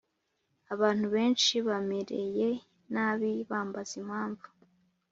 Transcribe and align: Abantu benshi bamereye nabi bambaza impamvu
Abantu 0.73 1.05
benshi 1.15 1.55
bamereye 1.67 2.49
nabi 2.93 3.31
bambaza 3.49 3.93
impamvu 4.01 4.47